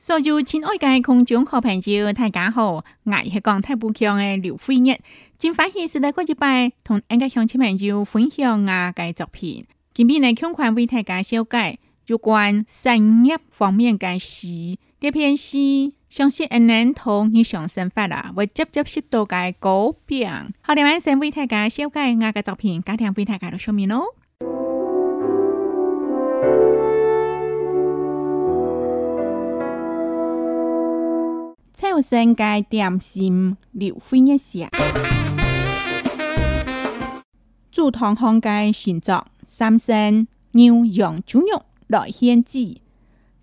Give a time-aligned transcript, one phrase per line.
[0.00, 2.70] 所有亲爱的观众好朋友，大家好，
[3.02, 4.96] 我是讲太不强的刘辉日，
[5.36, 20.52] 今次系四六个礼拜同啱家乡亲朋友分享我嘅作品，今边嚟慷慨为大家小解有关生活方面嘅诗，这篇诗相信你能同日上生活啦，或接接触到嘅高变。
[20.62, 24.14] 好啦，我先为大家小解我嘅作品，今天为大家度说明咯。
[32.00, 34.70] 生菜点心，留飞一下。
[37.70, 42.80] 煮汤方街选作三鲜、牛羊猪肉来献祭，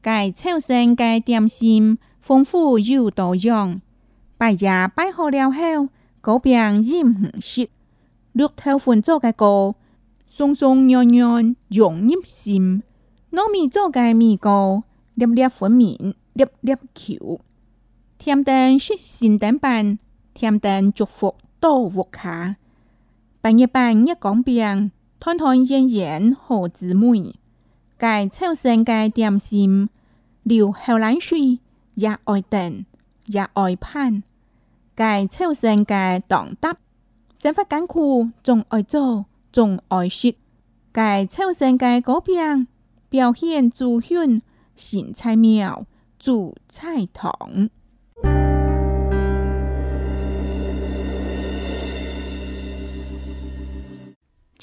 [0.01, 3.81] 该炒生该点心，丰富又多样。
[4.37, 5.89] 白茶摆好了后，
[6.21, 7.67] 果饼已唔熟，
[8.33, 9.75] 绿头粉做嘅糕，
[10.27, 12.83] 松松软软，融入心，
[13.31, 14.83] 糯米做嘅米糕，
[15.13, 15.97] 粒粒粉面，
[16.33, 17.39] 粒粒球。
[18.25, 19.99] 天灯是神灯伴，
[20.33, 22.55] 天灯祝福多福卡。
[23.39, 27.35] 半日伴日光变，团团圆圆好姊妹。
[27.99, 29.87] 该超生该点心，
[30.41, 31.59] 流后人水
[31.93, 32.83] 也爱等
[33.27, 34.23] 也爱盼。
[34.95, 36.75] 该超生该懂得，
[37.39, 40.33] 生活艰苦总爱做总爱学。
[40.91, 42.67] 该超生该改病，
[43.07, 44.41] 表现自信
[44.75, 45.85] 心菜苗，
[46.17, 47.69] 煮菜汤。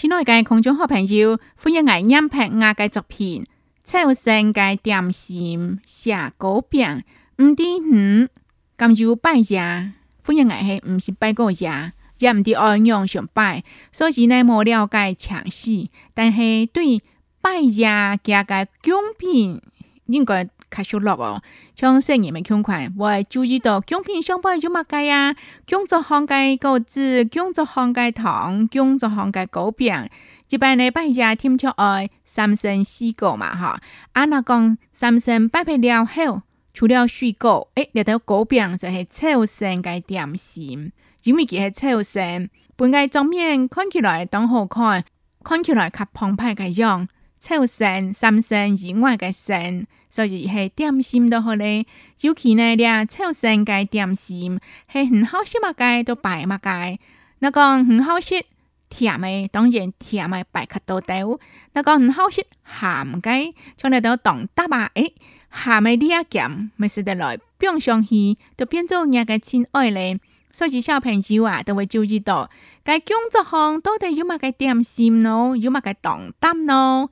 [0.03, 2.25] 亲爱的观众好朋友，欢迎来欣赏
[2.59, 3.43] 我的作品
[3.85, 7.05] 《蔡有生嘅点心、蛇果饼》
[7.53, 8.29] 五点鱼、
[8.77, 9.93] 甘做败家，
[10.25, 17.01] 欢迎来系五是败过家，也唔知安样想败，所以呢无了解详细，但是对
[17.41, 19.63] 败家家嘅公平
[20.07, 20.49] 应该。
[20.73, 21.43] c a s 哦。
[21.75, 25.35] 像 w nut 喎，將我係注意到姜片上邊有芝麻雞啊，
[25.67, 30.09] 姜汁糖雞個汁，姜汁糖雞糖，姜汁糖雞果餅，
[30.49, 33.81] 一般嚟擺嘢添出愛三生四果嘛嚇，
[34.15, 40.93] 阿那讲三生摆配了后，除了水果，誒，呢到果餅就係秋生嘅甜心，
[41.25, 45.05] 因為佢係秋生，本嚟正面看起來当好看，
[45.45, 47.07] 看起來黑蓬蓬嘅樣。
[47.43, 51.85] 臭生、三生以外嘅生，所以系点心都好咧。
[52.21, 54.61] 尤其呢啲臭生嘅点心，
[54.93, 55.73] 系很好食啊！
[55.73, 56.57] 介都摆嘛。
[56.57, 56.97] 该
[57.41, 58.45] 那讲很好食
[58.89, 61.15] 甜嘅，当然甜嘅白较都得。
[61.75, 62.89] 嗱讲很好食咸
[63.21, 64.89] 嘅，像嚟到冻得啊。
[64.95, 65.13] 诶，
[65.53, 70.21] 咸味你也咸，咪食得来，变上去都变做人嘅亲爱咧。
[70.53, 72.49] 所以小朋友啊，都会注意到，
[72.85, 77.11] 该工作行到底有麦个点心咯，有麦个冻得咯。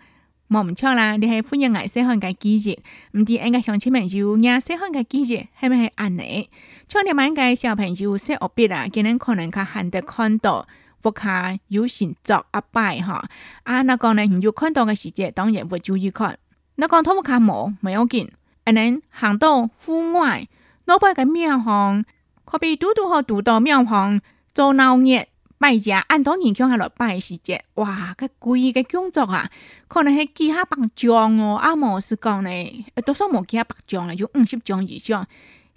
[0.50, 2.76] 冇唔错啦，你系欢迎眼识看嘅季节，
[3.12, 6.50] 唔知啲乡亲朋友眼识看嘅季节系咪系尼？
[6.88, 10.66] 早你们嘅小朋友识学别啦，佢哋可能佢行得看到，
[11.02, 13.24] 我睇有先做阿拜哈。
[13.62, 16.36] 啊，那个呢，你就看到嘅时节，当然会注意看。
[16.74, 18.26] 那个睇唔到冇，没有见。
[18.64, 20.48] 啊，能行到户外，
[20.84, 22.04] 路边嘅庙旁，
[22.44, 24.20] 可比嘟嘟和嘟到庙旁
[24.52, 25.29] 做闹热。
[25.62, 29.50] 买家按当年乡下落拜时节，哇，个贵个讲作啊，
[29.88, 35.26] 可能系几哈百张哦，阿莫是讲咧，多少莫加百张咧，就五十张以上。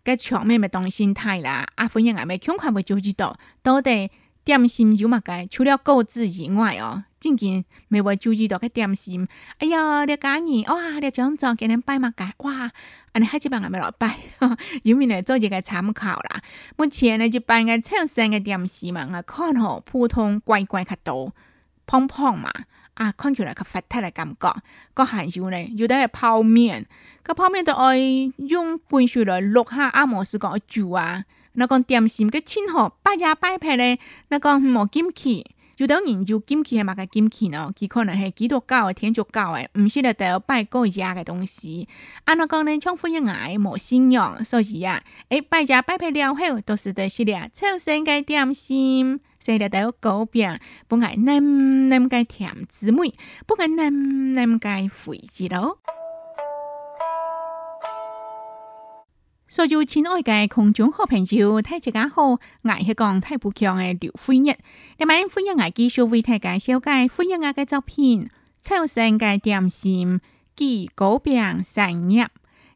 [0.06, 4.10] 个场面咪当心态啦，阿反正阿咪尽看咪就知道到底。
[4.46, 9.26] 点心就嘛个，除了购置以外哦，最近每位酒遇到个点心。
[9.60, 12.70] 哎呀，了今年我下了讲座，给摆嘛哇，
[13.14, 14.18] 安尼海几班阿咪来摆，
[14.84, 16.42] 因为来做一个参考啦。
[16.76, 21.34] 目前呢，一般个产山个点心嘛，看吼普通乖乖、较多、
[21.88, 22.52] 胖胖嘛，
[22.96, 24.56] 啊，看起来较发达的感觉。
[24.94, 26.86] 个还有呢，有得个泡面，
[27.22, 27.96] 个泡面就爱
[28.36, 31.24] 用滚水来落下阿毛丝个煮啊。
[31.54, 34.00] 那讲点心个清火、摆牙、摆皮咧，
[34.30, 41.88] 那讲无禁忌，就等人有禁忌系万个禁忌咯，佢可能系几多高诶，天就高诶，唔适合得败高牙嘅东西。
[42.26, 50.58] 啊，那讲你穿服要矮，无信仰，所以啊，诶，摆牙摆皮了后，都是得些个抽身嘅点心，些个第一高病，
[50.88, 53.14] 不碍那么个甜滋味，
[53.46, 53.92] 不碍那
[54.48, 55.78] 么个肥子咯。
[59.56, 62.40] 所有亲爱的空中好朋友，大家好，我
[62.84, 64.46] 是讲太富强的刘辉日。
[64.98, 68.22] 今日辉日我继续为大家修改辉日我的作品
[68.64, 70.16] 《超生嘅点心》，
[70.56, 72.26] 及果饼生日。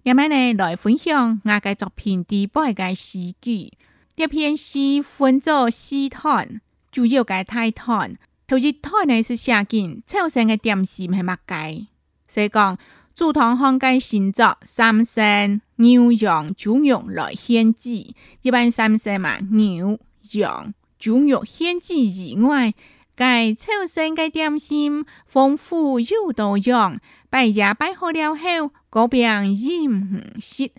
[0.04, 3.74] 今日呢，来分享我的作品第八个诗句。
[4.16, 8.16] 这篇诗分作四段，主要嘅太段，
[8.46, 11.88] 头一段呢是写景，超生的点心系乜嘅？
[12.28, 12.78] 所以讲，
[13.16, 15.62] 主堂放嘅星座三星。
[15.80, 20.00] 牛羊猪肉来献祭，一般三声嘛，牛
[20.32, 22.74] 羊猪肉献祭以外，
[23.16, 27.00] 该超生该点心丰富又多样。
[27.30, 30.72] 摆家摆好了后，各边饮唔食。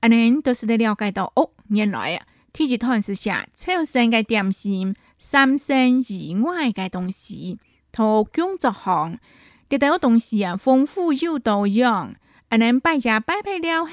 [0.00, 0.08] 阿
[0.42, 7.58] 都是得了解到屋原来啊，提一趟是下超生该点心三生以外嘅东西，
[7.92, 9.18] 头工作行。
[9.68, 12.14] 得到东西啊，丰富又多样。
[12.50, 13.90] 阿恁摆只摆批料好，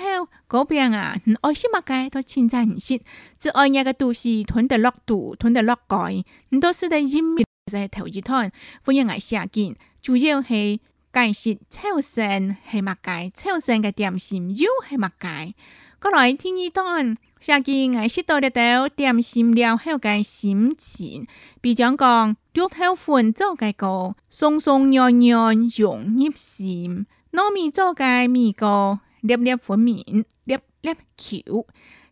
[0.47, 2.99] 嗰边啊，爱心物界都真在唔识，
[3.39, 6.23] 只二日个度是囤得落度，囤得落盖。
[6.49, 8.51] 你到时在一面，就系投资团，
[8.83, 9.75] 欢迎我下见。
[10.03, 15.55] 主要系介绍超生系物界，超生嘅点心又系物界。
[15.99, 21.25] 过来听一段，下见爱识到哩到点心料好嘅心情，
[21.59, 27.07] 比讲讲，料好款做嘅糕，松松软软，容易心。
[27.33, 31.65] 糯米做粿，米糕粒粒分明，粒粒球。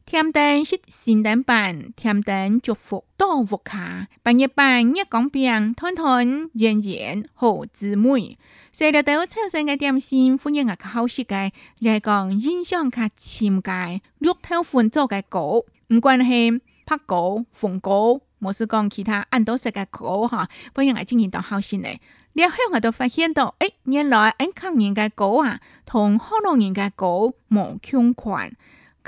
[0.03, 8.35] 甜蛋是咸蛋饭，甜蛋祝福多福卡，半日饭热讲饼，团团圆圆好姊妹。
[8.73, 16.49] 食了到车上个点心，富人个口世界，日讲印象卡深界，绿豆粉做个糕，唔管系
[16.83, 18.21] 白糕、凤糕。
[18.41, 21.97] 我是讲其他按度食嘅果哈，反而我今年到好心嘅。
[22.33, 28.49] 了后我都发现到，诶，原来印度人家果啊，同好多人家果冇相款。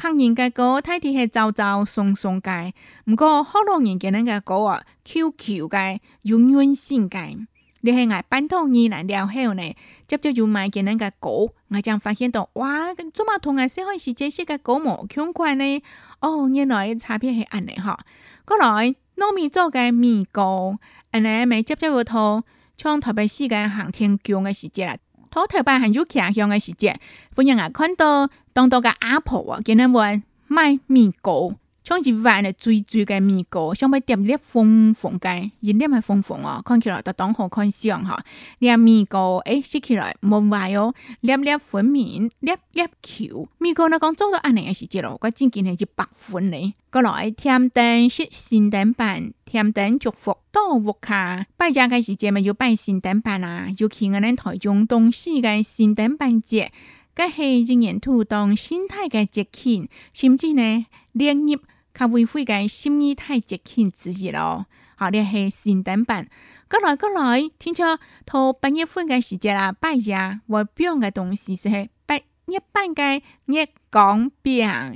[0.03, 2.73] 印人家果睇起系皱皱松松嘅，
[3.05, 7.45] 唔过好多人家人家果啊，Q Q 嘅软软性嘅。
[7.81, 9.75] 你系我搬到越南了后呢，
[10.07, 15.81] 接买越南嘅果，我将发现到，哇，咁做乜同我西方世界食嘅果冇相关呢？
[16.21, 17.97] 哦，原来差别系啱嘅哈。
[18.45, 18.93] 嗰来。
[19.17, 20.77] 糯米做嘅米糕，
[21.11, 22.43] 安尼每只只芋头，
[22.77, 24.97] 像特别细嘅航天桥嘅时节啦，
[25.29, 26.99] 土头板很久吃乡嘅时节，
[27.35, 31.53] 有人啊看到，当当嘅阿婆啊，今他们卖米糕。
[31.85, 35.19] 像一碗嘞最最个米糕，上边点点粒蜂蜂
[35.59, 38.17] 一粒系蜂蜂看起来就当好看香哈。
[38.59, 43.49] 粒米糕，哎，食起来冇坏哦，粒粒粉面，粒粒球。
[43.57, 46.73] 米糕呢讲做到安尼嘅时节咯，佢真嘅系一白粉呢。
[46.89, 51.45] 过来甜灯，说圣诞版，甜灯祝福多福卡。
[51.57, 56.71] 拜正个时节嘛，要拜圣诞版啊，要去我们台中东西个新诞版节，
[57.13, 61.59] 佢系一年初冬心态个节庆，甚至呢，连日。
[61.93, 66.27] 他未婚嘅心理太接近自己咯，好，你系新等版，
[66.69, 72.15] 过来过来，听着，到八月份嘅时节啦，毕业会表嘅东西是系毕
[72.47, 72.87] 业班
[73.45, 74.93] 月光讲表，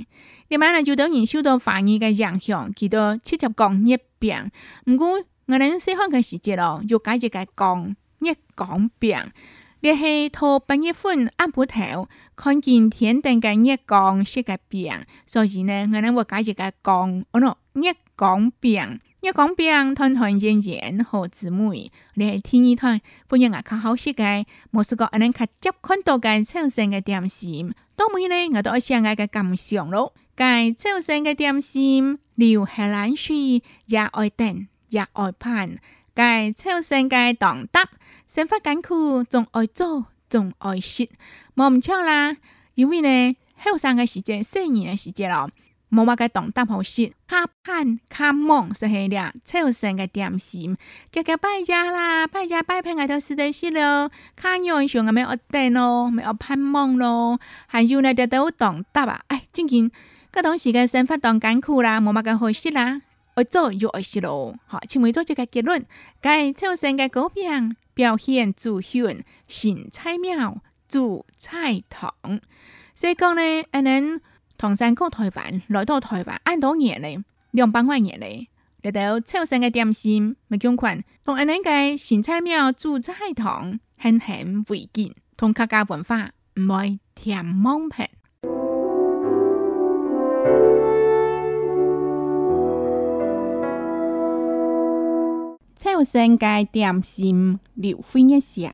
[0.48, 4.50] 你晚来就等于受到怀疑嘅影响，起到七十讲月饼。
[4.86, 5.10] 毋过，
[5.46, 9.22] 我哋细汉嘅时节咯，要解决嘅讲热讲表。
[9.80, 14.92] 你係拖半夜昏啱部頭，看见天頂嘅月光識嘅病，
[15.24, 35.78] 所以呢我諗我解一個光，哦咯，月光病，月光病，串串漸漸學字母，你係第二堂，今日我考好識嘅，冇試過我諗佢接看到嘅超生嘅點線，到尾呢我到阿祥阿嘅咁上咯，介超生嘅點線，聊係冷水，又愛等，又愛盼。
[36.18, 37.78] 该超生该懂得，
[38.26, 41.08] 生活艰苦，总爱做总爱说，
[41.54, 42.36] 冇唔错啦。
[42.74, 45.48] 因为呢，后生嘅时节，四年子嘅时节咯，
[45.88, 48.32] 冇话介当搭好说，较闲较
[48.74, 49.32] 所以呢，啦。
[49.44, 50.76] 超生嘅点心，
[51.12, 59.20] 家家拜家啦，拜家拜平外头死东西咯，较愿上阿咩阿顶咯，咩阿盼望咯，还有呢，啲都当搭啊！
[59.28, 59.88] 哎，最近
[60.32, 63.02] 这段时间生活当艰苦啦，冇话咁好说啦。
[63.38, 65.84] 我做有二十路，好，请问做这个结论，
[66.20, 72.12] 该抽生嘅狗病表现自炫新菜苗煮菜汤，
[72.96, 73.40] 所以讲呢，
[73.70, 74.20] 俺们
[74.56, 78.48] 唐山到台湾来到台湾按多年咧，两百多年咧，
[78.82, 88.17] 来到抽生嘅点心，咪讲款，从俺们嘅新菜苗煮菜汤，很很会见同客家文化唔会舔蒙骗。
[95.80, 98.72] 菜肴生芥点心留欢一下。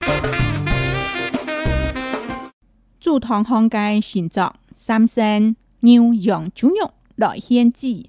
[2.99, 8.09] 祝汤行介选作三鲜、牛羊猪肉来献祭。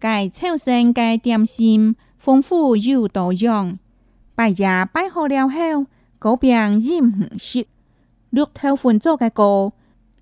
[0.00, 3.76] 介菜生芥点心丰富又多样。
[4.36, 5.86] 白茶摆好了后，
[6.20, 7.64] 各饼热烘烘。
[8.30, 9.72] 绿豆粉做个糕，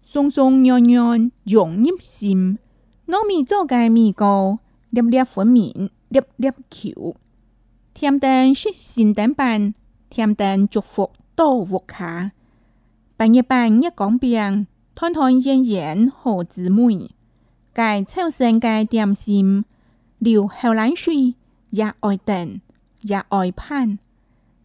[0.03, 2.59] 松松软软，软人心。
[3.07, 7.15] 糯米做个米糕，粒粒粉面，粒粒球。
[8.01, 9.75] 天灯是神灯伴，
[10.09, 12.31] 天灯祝福多福卡。
[13.17, 17.11] 半夜半夜讲病，团团圆圆何滋味？
[17.73, 19.65] 该操心该点心，
[20.21, 21.35] 留后人税
[21.71, 22.61] 也爱等
[23.01, 23.99] 也爱盼。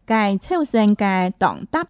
[0.05, 1.87] 该操心该当得，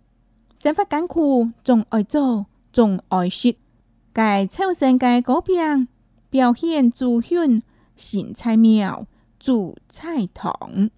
[0.58, 3.54] 生活艰苦总爱做总爱说。
[4.14, 5.90] 该操心该改病，
[6.30, 7.62] 表现自信
[7.98, 9.06] 心才妙，
[9.38, 10.90] 做菜汤。